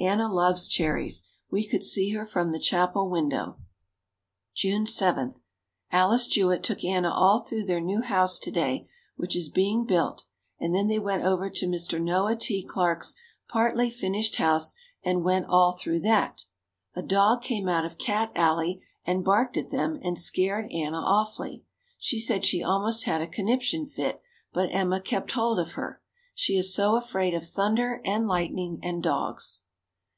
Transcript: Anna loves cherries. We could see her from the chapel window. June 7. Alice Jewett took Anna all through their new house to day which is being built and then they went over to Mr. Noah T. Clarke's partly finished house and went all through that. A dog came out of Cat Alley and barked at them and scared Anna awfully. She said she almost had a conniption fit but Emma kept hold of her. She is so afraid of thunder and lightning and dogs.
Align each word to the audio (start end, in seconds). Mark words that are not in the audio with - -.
Anna 0.00 0.26
loves 0.28 0.66
cherries. 0.66 1.22
We 1.52 1.64
could 1.68 1.84
see 1.84 2.10
her 2.14 2.26
from 2.26 2.50
the 2.50 2.58
chapel 2.58 3.08
window. 3.08 3.58
June 4.52 4.88
7. 4.88 5.34
Alice 5.92 6.26
Jewett 6.26 6.64
took 6.64 6.82
Anna 6.82 7.12
all 7.12 7.38
through 7.38 7.66
their 7.66 7.80
new 7.80 8.00
house 8.02 8.40
to 8.40 8.50
day 8.50 8.88
which 9.14 9.36
is 9.36 9.48
being 9.48 9.84
built 9.84 10.26
and 10.58 10.74
then 10.74 10.88
they 10.88 10.98
went 10.98 11.22
over 11.24 11.48
to 11.48 11.68
Mr. 11.68 12.02
Noah 12.02 12.34
T. 12.34 12.64
Clarke's 12.64 13.14
partly 13.48 13.88
finished 13.88 14.34
house 14.34 14.74
and 15.04 15.22
went 15.22 15.46
all 15.46 15.74
through 15.74 16.00
that. 16.00 16.44
A 16.96 17.02
dog 17.02 17.42
came 17.44 17.68
out 17.68 17.84
of 17.84 17.96
Cat 17.96 18.32
Alley 18.34 18.82
and 19.04 19.24
barked 19.24 19.56
at 19.56 19.70
them 19.70 20.00
and 20.02 20.18
scared 20.18 20.72
Anna 20.72 20.98
awfully. 20.98 21.62
She 21.98 22.18
said 22.18 22.44
she 22.44 22.64
almost 22.64 23.04
had 23.04 23.22
a 23.22 23.28
conniption 23.28 23.86
fit 23.86 24.20
but 24.52 24.72
Emma 24.74 25.00
kept 25.00 25.30
hold 25.30 25.60
of 25.60 25.74
her. 25.74 26.02
She 26.34 26.56
is 26.56 26.74
so 26.74 26.96
afraid 26.96 27.32
of 27.32 27.46
thunder 27.46 28.02
and 28.04 28.26
lightning 28.26 28.80
and 28.82 29.00
dogs. 29.00 29.60